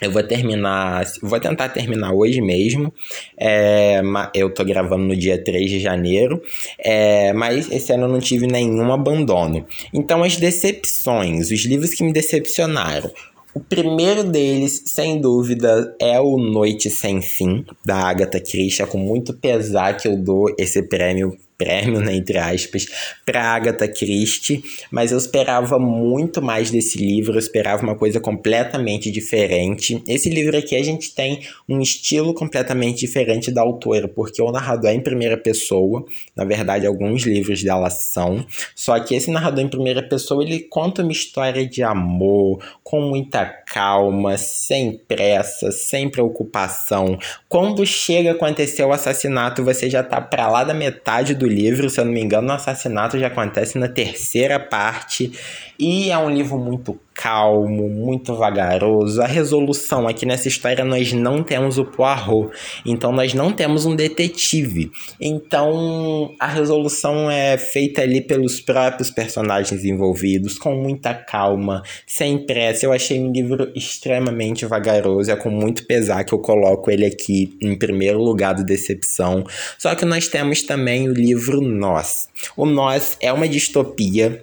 Eu 0.00 0.10
vou 0.10 0.22
terminar, 0.22 1.04
vou 1.20 1.38
tentar 1.38 1.68
terminar 1.68 2.12
hoje 2.12 2.40
mesmo. 2.40 2.92
É, 3.38 4.00
eu 4.34 4.48
tô 4.48 4.64
gravando 4.64 5.04
no 5.04 5.14
dia 5.14 5.42
3 5.42 5.70
de 5.70 5.78
janeiro, 5.78 6.42
é, 6.78 7.32
mas 7.34 7.70
esse 7.70 7.92
ano 7.92 8.04
eu 8.04 8.08
não 8.08 8.18
tive 8.18 8.46
nenhum 8.46 8.90
abandono. 8.92 9.66
Então, 9.92 10.22
as 10.22 10.36
decepções, 10.36 11.50
os 11.50 11.64
livros 11.66 11.92
que 11.92 12.02
me 12.02 12.12
decepcionaram. 12.12 13.10
O 13.52 13.58
primeiro 13.58 14.22
deles, 14.22 14.84
sem 14.86 15.20
dúvida, 15.20 15.96
é 16.00 16.20
o 16.20 16.38
Noite 16.38 16.88
Sem 16.88 17.20
Fim, 17.20 17.64
da 17.84 17.96
Agatha 17.96 18.38
Christie. 18.38 18.82
É 18.82 18.86
com 18.86 18.98
muito 18.98 19.34
pesar 19.34 19.96
que 19.96 20.06
eu 20.06 20.16
dou 20.16 20.54
esse 20.56 20.82
prêmio 20.82 21.36
prêmio, 21.60 22.00
né, 22.00 22.16
entre 22.16 22.38
aspas, 22.38 22.86
para 23.26 23.42
Agatha 23.42 23.86
Christie, 23.86 24.64
mas 24.90 25.12
eu 25.12 25.18
esperava 25.18 25.78
muito 25.78 26.40
mais 26.40 26.70
desse 26.70 26.96
livro, 26.96 27.34
eu 27.34 27.38
esperava 27.38 27.82
uma 27.82 27.94
coisa 27.94 28.18
completamente 28.18 29.10
diferente. 29.10 30.02
Esse 30.08 30.30
livro 30.30 30.56
aqui 30.56 30.74
a 30.74 30.82
gente 30.82 31.14
tem 31.14 31.40
um 31.68 31.82
estilo 31.82 32.32
completamente 32.32 33.00
diferente 33.00 33.50
da 33.50 33.60
autora, 33.60 34.08
porque 34.08 34.40
o 34.40 34.50
narrador 34.50 34.88
é 34.88 34.94
em 34.94 35.00
primeira 35.00 35.36
pessoa, 35.36 36.02
na 36.34 36.46
verdade 36.46 36.86
alguns 36.86 37.24
livros 37.24 37.62
dela 37.62 37.90
são, 37.90 38.46
só 38.74 38.98
que 38.98 39.14
esse 39.14 39.30
narrador 39.30 39.62
em 39.62 39.68
primeira 39.68 40.02
pessoa, 40.02 40.42
ele 40.42 40.60
conta 40.60 41.02
uma 41.02 41.12
história 41.12 41.66
de 41.66 41.82
amor, 41.82 42.58
com 42.82 43.02
muita 43.02 43.44
calma, 43.44 44.38
sem 44.38 44.96
pressa, 44.96 45.70
sem 45.70 46.08
preocupação. 46.08 47.18
Quando 47.48 47.84
chega 47.84 48.30
a 48.30 48.32
acontecer 48.32 48.82
o 48.84 48.92
assassinato, 48.92 49.62
você 49.62 49.90
já 49.90 50.02
tá 50.02 50.20
para 50.20 50.48
lá 50.48 50.64
da 50.64 50.72
metade 50.72 51.34
do 51.34 51.46
livro, 51.50 51.90
se 51.90 52.00
eu 52.00 52.04
não 52.04 52.12
me 52.12 52.20
engano, 52.22 52.48
o 52.48 52.52
assassinato 52.52 53.18
já 53.18 53.26
acontece 53.26 53.78
na 53.78 53.88
terceira 53.88 54.58
parte. 54.58 55.32
E 55.78 56.10
é 56.10 56.18
um 56.18 56.30
livro 56.30 56.58
muito 56.58 56.98
calmo, 57.14 57.88
muito 57.88 58.34
vagaroso. 58.34 59.20
A 59.20 59.26
resolução 59.26 60.08
aqui 60.08 60.24
nessa 60.24 60.48
história 60.48 60.84
nós 60.84 61.12
não 61.12 61.42
temos 61.42 61.78
o 61.78 61.84
Poirot, 61.84 62.50
então 62.86 63.12
nós 63.12 63.34
não 63.34 63.52
temos 63.52 63.84
um 63.84 63.94
detetive. 63.94 64.90
Então 65.20 66.34
a 66.38 66.46
resolução 66.46 67.30
é 67.30 67.58
feita 67.58 68.02
ali 68.02 68.20
pelos 68.20 68.60
próprios 68.60 69.10
personagens 69.10 69.84
envolvidos, 69.84 70.58
com 70.58 70.74
muita 70.74 71.12
calma, 71.12 71.82
sem 72.06 72.46
pressa. 72.46 72.86
Eu 72.86 72.92
achei 72.92 73.20
um 73.20 73.32
livro 73.32 73.70
extremamente 73.74 74.64
vagaroso, 74.64 75.30
é 75.30 75.36
com 75.36 75.50
muito 75.50 75.86
pesar 75.86 76.24
que 76.24 76.32
eu 76.32 76.38
coloco 76.38 76.90
ele 76.90 77.04
aqui 77.04 77.56
em 77.60 77.76
primeiro 77.76 78.18
lugar 78.18 78.54
do 78.54 78.64
Decepção. 78.64 79.44
Só 79.78 79.94
que 79.94 80.04
nós 80.04 80.28
temos 80.28 80.62
também 80.62 81.08
o 81.08 81.12
livro 81.12 81.60
Nós. 81.60 82.28
O 82.56 82.64
Nós 82.64 83.16
é 83.20 83.32
uma 83.32 83.48
distopia 83.48 84.42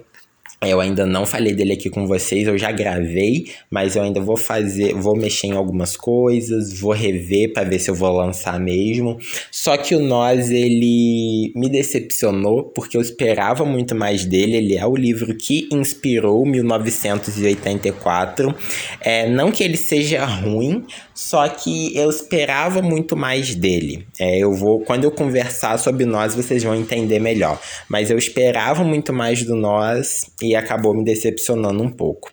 eu 0.60 0.80
ainda 0.80 1.06
não 1.06 1.24
falei 1.24 1.54
dele 1.54 1.74
aqui 1.74 1.88
com 1.88 2.04
vocês, 2.04 2.48
eu 2.48 2.58
já 2.58 2.72
gravei, 2.72 3.46
mas 3.70 3.94
eu 3.94 4.02
ainda 4.02 4.20
vou 4.20 4.36
fazer, 4.36 4.92
vou 4.92 5.16
mexer 5.16 5.46
em 5.46 5.52
algumas 5.52 5.96
coisas, 5.96 6.80
vou 6.80 6.90
rever 6.92 7.52
para 7.52 7.68
ver 7.68 7.78
se 7.78 7.88
eu 7.88 7.94
vou 7.94 8.10
lançar 8.10 8.58
mesmo. 8.58 9.16
Só 9.52 9.76
que 9.76 9.94
o 9.94 10.00
Nós 10.00 10.50
ele 10.50 11.52
me 11.54 11.68
decepcionou 11.68 12.64
porque 12.64 12.96
eu 12.96 13.00
esperava 13.00 13.64
muito 13.64 13.94
mais 13.94 14.24
dele. 14.24 14.56
Ele 14.56 14.76
é 14.76 14.84
o 14.84 14.96
livro 14.96 15.32
que 15.36 15.68
inspirou 15.72 16.44
1984. 16.44 18.52
É, 19.00 19.28
não 19.28 19.52
que 19.52 19.62
ele 19.62 19.76
seja 19.76 20.24
ruim, 20.24 20.84
só 21.14 21.48
que 21.48 21.96
eu 21.96 22.10
esperava 22.10 22.82
muito 22.82 23.16
mais 23.16 23.54
dele. 23.54 24.04
É, 24.18 24.38
eu 24.38 24.52
vou, 24.54 24.80
quando 24.80 25.04
eu 25.04 25.12
conversar 25.12 25.78
sobre 25.78 26.04
Nós, 26.04 26.34
vocês 26.34 26.64
vão 26.64 26.74
entender 26.74 27.20
melhor. 27.20 27.60
Mas 27.88 28.10
eu 28.10 28.18
esperava 28.18 28.82
muito 28.82 29.12
mais 29.12 29.44
do 29.44 29.54
Nós 29.54 30.26
e 30.48 30.56
acabou 30.56 30.94
me 30.94 31.04
decepcionando 31.04 31.82
um 31.82 31.90
pouco. 31.90 32.32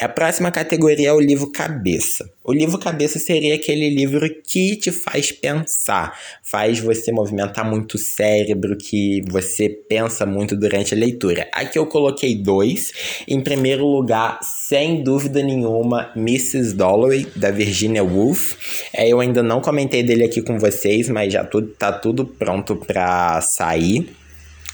A 0.00 0.08
próxima 0.08 0.50
categoria 0.50 1.10
é 1.10 1.12
o 1.12 1.20
livro 1.20 1.52
cabeça. 1.52 2.30
O 2.42 2.52
livro 2.52 2.78
cabeça 2.78 3.18
seria 3.18 3.54
aquele 3.54 3.90
livro 3.90 4.26
que 4.42 4.76
te 4.76 4.90
faz 4.90 5.30
pensar, 5.30 6.18
faz 6.42 6.80
você 6.80 7.12
movimentar 7.12 7.68
muito 7.68 7.94
o 7.94 7.98
cérebro, 7.98 8.76
que 8.76 9.22
você 9.28 9.68
pensa 9.68 10.24
muito 10.24 10.56
durante 10.56 10.94
a 10.94 10.96
leitura. 10.96 11.46
Aqui 11.52 11.78
eu 11.78 11.86
coloquei 11.86 12.34
dois. 12.34 12.92
Em 13.28 13.40
primeiro 13.42 13.84
lugar, 13.84 14.40
sem 14.42 15.02
dúvida 15.02 15.42
nenhuma, 15.42 16.10
Mrs. 16.16 16.74
Dalloway, 16.74 17.26
da 17.36 17.50
Virginia 17.50 18.02
Woolf. 18.02 18.54
É, 18.94 19.06
eu 19.06 19.20
ainda 19.20 19.42
não 19.42 19.60
comentei 19.60 20.02
dele 20.02 20.24
aqui 20.24 20.40
com 20.40 20.58
vocês, 20.58 21.08
mas 21.10 21.32
já 21.32 21.44
tudo, 21.44 21.68
tá 21.78 21.92
tudo 21.92 22.24
pronto 22.24 22.74
para 22.74 23.42
sair. 23.42 24.08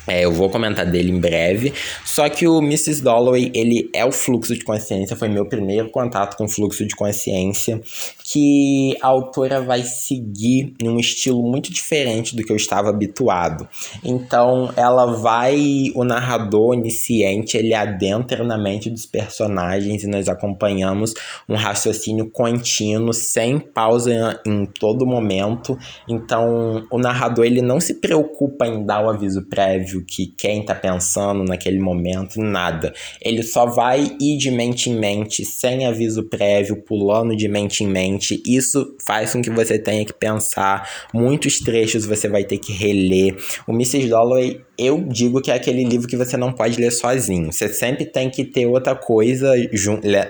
É, 0.07 0.25
eu 0.25 0.33
vou 0.33 0.49
comentar 0.49 0.87
dele 0.87 1.11
em 1.11 1.21
breve. 1.21 1.73
Só 2.05 2.29
que 2.29 2.47
o 2.47 2.59
Mrs. 2.59 3.03
Dalloway, 3.03 3.51
ele 3.53 3.91
é 3.93 4.05
o 4.05 4.13
fluxo 4.13 4.55
de 4.55 4.65
consciência, 4.65 5.17
foi 5.17 5.29
meu 5.29 5.47
primeiro 5.47 5.91
contato 5.91 6.37
com 6.37 6.45
o 6.45 6.49
fluxo 6.49 6.87
de 6.87 6.95
consciência, 6.95 7.81
que 8.23 8.97
a 9.03 9.09
autora 9.09 9.61
vai 9.61 9.83
seguir 9.83 10.75
em 10.81 10.89
um 10.89 10.99
estilo 10.99 11.43
muito 11.43 11.73
diferente 11.73 12.37
do 12.37 12.45
que 12.45 12.53
eu 12.53 12.57
estava 12.57 12.91
habituado. 12.91 13.69
Então, 14.05 14.73
ela 14.77 15.07
vai, 15.07 15.91
o 15.95 16.05
narrador 16.05 16.71
onisciente, 16.71 17.57
ele 17.57 17.75
adentra 17.75 18.45
na 18.45 18.57
mente 18.57 18.89
dos 18.89 19.07
personagens 19.07 20.05
e 20.05 20.07
nós 20.07 20.29
acompanhamos 20.29 21.15
um 21.49 21.57
raciocínio 21.57 22.31
contínuo, 22.31 23.13
sem 23.13 23.59
pausa 23.59 24.41
em 24.47 24.67
todo 24.67 25.07
momento. 25.07 25.77
Então, 26.09 26.87
o 26.91 26.99
narrador, 26.99 27.45
ele 27.45 27.63
não 27.63 27.81
se 27.81 27.95
preocupa 27.95 28.67
em 28.67 28.85
dar 28.85 29.05
o 29.05 29.11
aviso 29.11 29.43
prévio 29.43 29.96
que 30.05 30.27
quem 30.27 30.65
tá 30.65 30.75
pensando 30.75 31.45
naquele 31.45 31.79
momento, 31.79 32.41
nada. 32.41 32.93
Ele 33.21 33.43
só 33.43 33.67
vai 33.67 34.17
ir 34.21 34.39
de 34.39 34.51
mente 34.51 34.91
em 34.91 34.99
mente, 34.99 35.45
sem 35.45 35.87
aviso 35.87 36.25
prévio, 36.25 36.83
pulando 36.83 37.37
de 37.37 37.49
mente 37.49 37.85
em 37.85 37.89
mente. 37.89 38.43
Isso 38.47 38.97
faz 39.05 39.33
com 39.33 39.43
que 39.43 39.51
você 39.51 39.79
tenha 39.79 40.05
que 40.05 40.13
pensar. 40.13 40.89
Muitos 41.13 41.61
trechos 41.61 42.07
você 42.07 42.29
vai 42.29 42.45
ter 42.45 42.59
que 42.59 42.73
reler. 42.73 43.37
O 43.67 43.73
Mrs. 43.73 44.09
Dalloway 44.09 44.61
eu 44.79 45.01
digo 45.01 45.41
que 45.41 45.51
é 45.51 45.55
aquele 45.55 45.85
livro 45.85 46.07
que 46.07 46.17
você 46.17 46.37
não 46.37 46.53
pode 46.53 46.79
ler 46.79 46.91
sozinho. 46.91 47.51
Você 47.51 47.69
sempre 47.69 48.05
tem 48.05 48.29
que 48.29 48.45
ter 48.45 48.67
outra 48.67 48.95
coisa, 48.95 49.53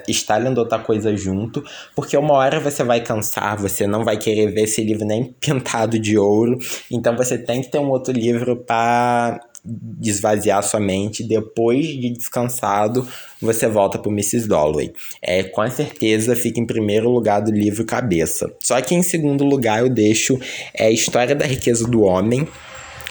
estar 0.06 0.36
lendo 0.36 0.58
outra 0.58 0.78
coisa 0.78 1.16
junto, 1.16 1.64
porque 1.94 2.16
uma 2.16 2.34
hora 2.34 2.60
você 2.60 2.84
vai 2.84 3.00
cansar, 3.00 3.56
você 3.56 3.86
não 3.86 4.04
vai 4.04 4.16
querer 4.16 4.52
ver 4.52 4.62
esse 4.62 4.82
livro 4.82 5.04
nem 5.04 5.34
pintado 5.40 5.98
de 5.98 6.16
ouro. 6.16 6.58
Então 6.90 7.16
você 7.16 7.36
tem 7.36 7.62
que 7.62 7.70
ter 7.70 7.78
um 7.78 7.90
outro 7.90 8.12
livro 8.12 8.56
para 8.56 9.40
esvaziar 10.02 10.62
sua 10.62 10.80
mente. 10.80 11.22
Depois 11.22 11.86
de 11.86 12.10
descansado, 12.10 13.06
você 13.40 13.66
volta 13.66 13.98
para 13.98 14.10
Mrs. 14.10 14.48
Dalloway. 14.48 14.92
É, 15.20 15.42
com 15.42 15.68
certeza 15.70 16.34
fica 16.36 16.60
em 16.60 16.66
primeiro 16.66 17.10
lugar 17.10 17.40
do 17.40 17.50
livro 17.50 17.84
Cabeça. 17.84 18.52
Só 18.60 18.80
que 18.80 18.94
em 18.94 19.02
segundo 19.02 19.44
lugar 19.44 19.80
eu 19.80 19.88
deixo 19.88 20.38
é, 20.74 20.90
História 20.90 21.34
da 21.34 21.46
Riqueza 21.46 21.86
do 21.86 22.02
Homem, 22.02 22.46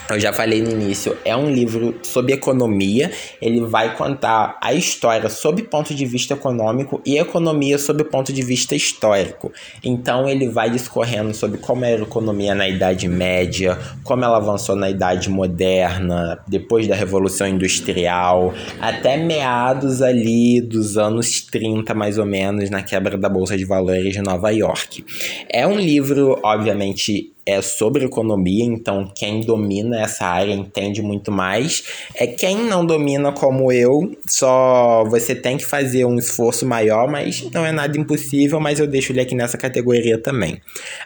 eu 0.09 0.19
já 0.19 0.31
falei 0.31 0.61
no 0.61 0.69
início, 0.69 1.17
é 1.25 1.35
um 1.35 1.49
livro 1.49 1.95
sobre 2.03 2.33
economia. 2.33 3.11
Ele 3.41 3.61
vai 3.61 3.95
contar 3.95 4.57
a 4.61 4.73
história 4.73 5.29
sob 5.29 5.63
ponto 5.63 5.95
de 5.95 6.05
vista 6.05 6.33
econômico 6.33 7.01
e 7.05 7.17
economia 7.17 7.77
sob 7.77 8.03
ponto 8.03 8.31
de 8.31 8.43
vista 8.43 8.75
histórico. 8.75 9.51
Então 9.83 10.29
ele 10.29 10.47
vai 10.47 10.69
discorrendo 10.69 11.33
sobre 11.33 11.57
como 11.57 11.83
era 11.85 12.01
a 12.01 12.05
economia 12.05 12.53
na 12.53 12.67
Idade 12.67 13.07
Média, 13.07 13.79
como 14.03 14.23
ela 14.23 14.37
avançou 14.37 14.75
na 14.75 14.89
Idade 14.89 15.29
Moderna, 15.29 16.39
depois 16.47 16.87
da 16.87 16.95
Revolução 16.95 17.47
Industrial, 17.47 18.53
até 18.79 19.17
meados 19.17 20.01
ali 20.01 20.61
dos 20.61 20.97
anos 20.97 21.41
30, 21.41 21.93
mais 21.95 22.17
ou 22.17 22.25
menos, 22.25 22.69
na 22.69 22.83
quebra 22.83 23.17
da 23.17 23.27
Bolsa 23.27 23.57
de 23.57 23.65
Valores 23.65 24.13
de 24.13 24.21
Nova 24.21 24.51
York. 24.51 25.03
É 25.49 25.65
um 25.65 25.79
livro, 25.79 26.39
obviamente, 26.43 27.34
é 27.45 27.61
sobre 27.61 28.05
economia, 28.05 28.63
então 28.63 29.11
quem 29.13 29.41
domina 29.41 30.01
essa 30.01 30.25
área 30.25 30.53
entende 30.53 31.01
muito 31.01 31.31
mais. 31.31 31.83
É 32.15 32.25
quem 32.25 32.57
não 32.57 32.83
domina 32.83 33.31
como 33.31 33.71
eu, 33.71 34.17
só 34.27 35.03
você 35.05 35.35
tem 35.35 35.55
que 35.57 35.65
fazer 35.65 36.05
um 36.05 36.17
esforço 36.17 36.65
maior, 36.65 37.09
mas 37.09 37.47
não 37.51 37.63
é 37.63 37.71
nada 37.71 37.97
impossível, 37.97 38.59
mas 38.59 38.79
eu 38.79 38.87
deixo 38.87 39.11
ele 39.11 39.21
aqui 39.21 39.35
nessa 39.35 39.57
categoria 39.57 40.17
também. 40.17 40.59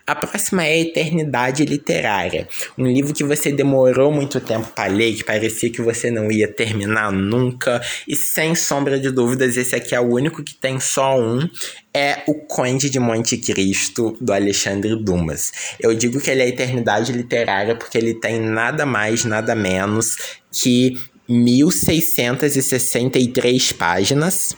A 0.08 0.15
próxima 0.15 0.65
é 0.65 0.79
Eternidade 0.79 1.65
Literária, 1.65 2.48
um 2.77 2.88
livro 2.88 3.13
que 3.13 3.24
você 3.24 3.51
demorou 3.51 4.12
muito 4.12 4.39
tempo 4.39 4.67
para 4.74 4.89
ler, 4.89 5.15
que 5.15 5.24
parecia 5.24 5.69
que 5.69 5.81
você 5.81 6.10
não 6.10 6.31
ia 6.31 6.48
terminar 6.48 7.12
nunca, 7.12 7.81
e 8.08 8.15
sem 8.15 8.55
sombra 8.55 8.98
de 8.98 9.12
dúvidas, 9.12 9.58
esse 9.58 9.75
aqui 9.75 9.93
é 9.93 10.00
o 10.00 10.13
único 10.13 10.41
que 10.41 10.55
tem 10.55 10.79
só 10.79 11.19
um 11.19 11.48
é 11.93 12.24
o 12.27 12.34
Conde 12.34 12.89
de 12.89 13.00
Monte 13.00 13.38
Cristo 13.38 14.17
do 14.22 14.34
Alexandre 14.34 14.96
Dumas. 14.96 15.51
Eu 15.79 15.93
digo 15.93 16.19
que 16.19 16.29
ele 16.29 16.41
é 16.41 16.46
a 16.46 16.50
eternidade 16.50 17.12
literária 17.12 17.75
porque 17.75 17.98
ele 17.98 18.13
tem 18.13 18.39
nada 18.39 18.86
mais, 18.86 19.25
nada 19.25 19.55
menos 19.55 20.38
que 20.51 21.00
1663 21.27 23.72
páginas 23.74 24.55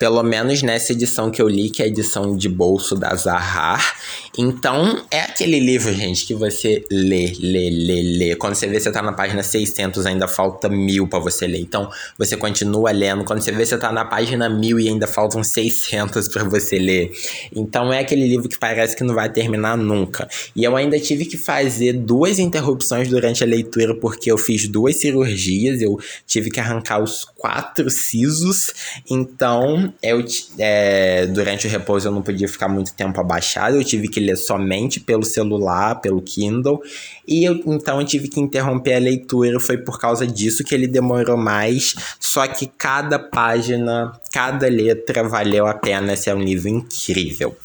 pelo 0.00 0.22
menos 0.22 0.62
nessa 0.62 0.92
edição 0.92 1.30
que 1.30 1.42
eu 1.42 1.46
li, 1.46 1.68
que 1.68 1.82
é 1.82 1.84
a 1.84 1.88
edição 1.88 2.34
de 2.34 2.48
bolso 2.48 2.96
da 2.96 3.14
Zahar. 3.14 3.98
Então, 4.38 5.04
é 5.10 5.20
aquele 5.20 5.60
livro, 5.60 5.92
gente, 5.92 6.24
que 6.24 6.32
você 6.32 6.82
lê, 6.90 7.34
lê, 7.38 7.68
lê, 7.68 8.02
lê. 8.16 8.36
Quando 8.36 8.54
você 8.54 8.66
vê 8.66 8.80
você 8.80 8.90
tá 8.90 9.02
na 9.02 9.12
página 9.12 9.42
600, 9.42 10.06
ainda 10.06 10.26
falta 10.26 10.70
mil 10.70 11.06
para 11.06 11.18
você 11.18 11.46
ler. 11.46 11.60
Então, 11.60 11.90
você 12.16 12.34
continua 12.34 12.90
lendo. 12.92 13.24
Quando 13.24 13.42
você 13.42 13.52
vê 13.52 13.66
você 13.66 13.76
tá 13.76 13.92
na 13.92 14.06
página 14.06 14.48
mil 14.48 14.80
e 14.80 14.88
ainda 14.88 15.06
faltam 15.06 15.44
600 15.44 16.28
para 16.28 16.44
você 16.44 16.78
ler. 16.78 17.10
Então, 17.54 17.92
é 17.92 17.98
aquele 17.98 18.26
livro 18.26 18.48
que 18.48 18.58
parece 18.58 18.96
que 18.96 19.04
não 19.04 19.14
vai 19.14 19.30
terminar 19.30 19.76
nunca. 19.76 20.26
E 20.56 20.64
eu 20.64 20.76
ainda 20.76 20.98
tive 20.98 21.26
que 21.26 21.36
fazer 21.36 21.92
duas 21.92 22.38
interrupções 22.38 23.06
durante 23.06 23.44
a 23.44 23.46
leitura, 23.46 23.94
porque 23.94 24.32
eu 24.32 24.38
fiz 24.38 24.66
duas 24.66 24.96
cirurgias. 24.98 25.82
Eu 25.82 25.98
tive 26.26 26.50
que 26.50 26.58
arrancar 26.58 27.02
os 27.02 27.26
quatro 27.36 27.90
sisos. 27.90 28.72
Então, 29.10 29.89
eu, 30.02 30.24
é, 30.58 31.26
durante 31.26 31.66
o 31.66 31.70
repouso 31.70 32.08
eu 32.08 32.12
não 32.12 32.22
podia 32.22 32.48
ficar 32.48 32.68
muito 32.68 32.94
tempo 32.94 33.20
abaixado, 33.20 33.76
eu 33.76 33.84
tive 33.84 34.08
que 34.08 34.20
ler 34.20 34.36
somente 34.36 35.00
pelo 35.00 35.24
celular, 35.24 36.00
pelo 36.00 36.20
Kindle, 36.22 36.80
e 37.26 37.44
eu, 37.44 37.60
então 37.66 38.00
eu 38.00 38.06
tive 38.06 38.28
que 38.28 38.40
interromper 38.40 38.94
a 38.94 38.98
leitura, 38.98 39.60
foi 39.60 39.78
por 39.78 39.98
causa 39.98 40.26
disso 40.26 40.64
que 40.64 40.74
ele 40.74 40.86
demorou 40.86 41.36
mais, 41.36 41.94
só 42.18 42.46
que 42.46 42.66
cada 42.66 43.18
página, 43.18 44.12
cada 44.32 44.68
letra 44.68 45.26
valeu 45.26 45.66
a 45.66 45.74
pena, 45.74 46.12
esse 46.12 46.30
é 46.30 46.34
um 46.34 46.42
livro 46.42 46.68
incrível. 46.68 47.56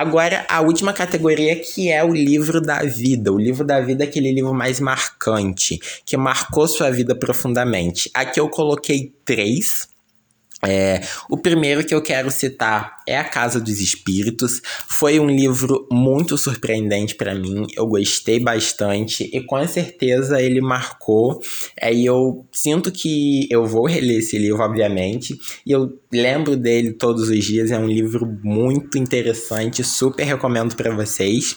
Agora, 0.00 0.46
a 0.48 0.62
última 0.62 0.94
categoria 0.94 1.54
que 1.56 1.90
é 1.90 2.02
o 2.02 2.14
livro 2.14 2.58
da 2.58 2.82
vida. 2.82 3.30
O 3.30 3.38
livro 3.38 3.66
da 3.66 3.82
vida 3.82 4.02
é 4.02 4.06
aquele 4.06 4.32
livro 4.32 4.54
mais 4.54 4.80
marcante, 4.80 5.78
que 6.06 6.16
marcou 6.16 6.66
sua 6.66 6.90
vida 6.90 7.14
profundamente. 7.14 8.10
Aqui 8.14 8.40
eu 8.40 8.48
coloquei 8.48 9.12
três, 9.26 9.90
É, 10.66 11.00
o 11.28 11.38
primeiro 11.38 11.84
que 11.84 11.94
eu 11.94 12.02
quero 12.02 12.30
citar 12.30 12.98
é 13.06 13.16
A 13.16 13.24
Casa 13.24 13.60
dos 13.60 13.80
Espíritos. 13.80 14.60
Foi 14.86 15.18
um 15.18 15.28
livro 15.28 15.86
muito 15.90 16.36
surpreendente 16.36 17.14
para 17.14 17.34
mim. 17.34 17.66
Eu 17.74 17.86
gostei 17.86 18.38
bastante 18.38 19.28
e 19.32 19.40
com 19.42 19.66
certeza 19.66 20.40
ele 20.40 20.60
marcou. 20.60 21.40
É, 21.80 21.92
e 21.92 22.04
eu 22.04 22.46
sinto 22.52 22.92
que 22.92 23.46
eu 23.50 23.64
vou 23.64 23.86
reler 23.86 24.18
esse 24.18 24.38
livro, 24.38 24.62
obviamente. 24.62 25.38
E 25.64 25.72
eu 25.72 25.98
lembro 26.12 26.56
dele 26.56 26.92
todos 26.92 27.28
os 27.28 27.44
dias. 27.44 27.70
É 27.70 27.78
um 27.78 27.86
livro 27.86 28.26
muito 28.42 28.98
interessante, 28.98 29.82
super 29.82 30.24
recomendo 30.24 30.76
para 30.76 30.94
vocês. 30.94 31.56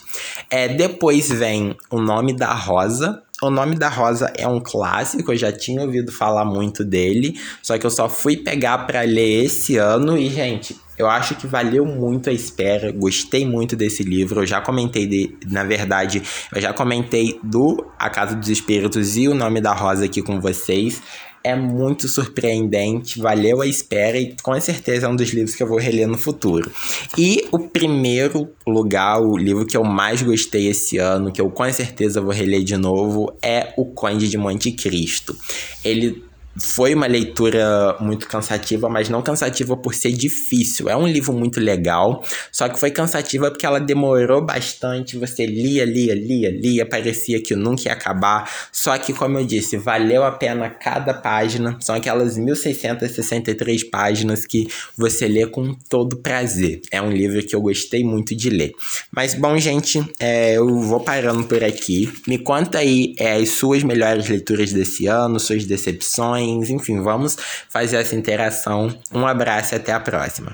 É, 0.50 0.68
depois 0.68 1.28
vem 1.28 1.76
O 1.90 2.00
Nome 2.00 2.32
da 2.32 2.52
Rosa. 2.54 3.22
O 3.44 3.50
Nome 3.50 3.76
da 3.76 3.88
Rosa 3.88 4.32
é 4.36 4.48
um 4.48 4.58
clássico, 4.58 5.30
eu 5.30 5.36
já 5.36 5.52
tinha 5.52 5.82
ouvido 5.82 6.10
falar 6.10 6.46
muito 6.46 6.82
dele, 6.82 7.38
só 7.62 7.76
que 7.76 7.84
eu 7.84 7.90
só 7.90 8.08
fui 8.08 8.38
pegar 8.38 8.78
para 8.78 9.02
ler 9.02 9.44
esse 9.44 9.76
ano 9.76 10.16
e, 10.16 10.30
gente, 10.30 10.74
eu 10.96 11.08
acho 11.08 11.34
que 11.34 11.46
valeu 11.46 11.84
muito 11.84 12.30
a 12.30 12.32
espera, 12.32 12.90
gostei 12.90 13.44
muito 13.44 13.76
desse 13.76 14.02
livro. 14.02 14.40
Eu 14.40 14.46
já 14.46 14.60
comentei, 14.60 15.06
de, 15.06 15.36
na 15.46 15.62
verdade, 15.62 16.22
eu 16.54 16.60
já 16.60 16.72
comentei 16.72 17.38
do 17.42 17.84
A 17.98 18.08
Casa 18.08 18.34
dos 18.34 18.48
Espíritos 18.48 19.16
e 19.16 19.28
o 19.28 19.34
Nome 19.34 19.60
da 19.60 19.74
Rosa 19.74 20.06
aqui 20.06 20.22
com 20.22 20.40
vocês 20.40 21.02
é 21.44 21.54
muito 21.54 22.08
surpreendente, 22.08 23.20
valeu 23.20 23.60
a 23.60 23.66
espera 23.66 24.18
e 24.18 24.34
com 24.42 24.58
certeza 24.58 25.06
é 25.06 25.08
um 25.08 25.14
dos 25.14 25.28
livros 25.28 25.54
que 25.54 25.62
eu 25.62 25.68
vou 25.68 25.78
reler 25.78 26.08
no 26.08 26.16
futuro. 26.16 26.72
E 27.18 27.46
o 27.52 27.58
primeiro 27.58 28.48
lugar, 28.66 29.20
o 29.20 29.36
livro 29.36 29.66
que 29.66 29.76
eu 29.76 29.84
mais 29.84 30.22
gostei 30.22 30.68
esse 30.68 30.96
ano, 30.96 31.30
que 31.30 31.40
eu 31.40 31.50
com 31.50 31.70
certeza 31.70 32.20
vou 32.20 32.32
reler 32.32 32.64
de 32.64 32.78
novo, 32.78 33.30
é 33.42 33.74
O 33.76 33.84
Conde 33.84 34.28
de 34.28 34.38
Monte 34.38 34.72
Cristo. 34.72 35.36
Ele 35.84 36.24
foi 36.56 36.94
uma 36.94 37.06
leitura 37.06 37.96
muito 38.00 38.28
cansativa, 38.28 38.88
mas 38.88 39.08
não 39.08 39.22
cansativa 39.22 39.76
por 39.76 39.94
ser 39.94 40.12
difícil. 40.12 40.88
É 40.88 40.96
um 40.96 41.06
livro 41.06 41.32
muito 41.32 41.60
legal, 41.60 42.24
só 42.52 42.68
que 42.68 42.78
foi 42.78 42.90
cansativa 42.90 43.50
porque 43.50 43.66
ela 43.66 43.80
demorou 43.80 44.44
bastante. 44.44 45.18
Você 45.18 45.46
lia, 45.46 45.84
lia, 45.84 46.14
lia, 46.14 46.50
lia, 46.50 46.86
parecia 46.86 47.42
que 47.42 47.56
nunca 47.56 47.88
ia 47.88 47.92
acabar. 47.92 48.50
Só 48.70 48.96
que, 48.98 49.12
como 49.12 49.38
eu 49.38 49.44
disse, 49.44 49.76
valeu 49.76 50.24
a 50.24 50.30
pena 50.30 50.70
cada 50.70 51.12
página. 51.12 51.76
São 51.80 51.94
aquelas 51.94 52.36
1663 52.38 53.84
páginas 53.84 54.46
que 54.46 54.68
você 54.96 55.26
lê 55.26 55.46
com 55.46 55.74
todo 55.88 56.16
prazer. 56.16 56.80
É 56.90 57.02
um 57.02 57.10
livro 57.10 57.44
que 57.44 57.54
eu 57.54 57.60
gostei 57.60 58.04
muito 58.04 58.34
de 58.34 58.50
ler. 58.50 58.72
Mas, 59.10 59.34
bom, 59.34 59.58
gente, 59.58 60.04
é, 60.20 60.56
eu 60.56 60.80
vou 60.80 61.00
parando 61.00 61.44
por 61.44 61.64
aqui. 61.64 62.12
Me 62.28 62.38
conta 62.38 62.78
aí 62.78 63.14
é, 63.18 63.34
as 63.36 63.50
suas 63.50 63.82
melhores 63.82 64.28
leituras 64.28 64.72
desse 64.72 65.06
ano, 65.06 65.40
suas 65.40 65.64
decepções 65.64 66.43
enfim, 66.50 67.00
vamos 67.00 67.36
fazer 67.68 67.96
essa 67.96 68.14
interação. 68.14 68.96
Um 69.12 69.26
abraço 69.26 69.74
e 69.74 69.76
até 69.76 69.92
a 69.92 70.00
próxima. 70.00 70.52